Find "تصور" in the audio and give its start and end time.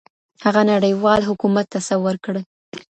1.75-2.15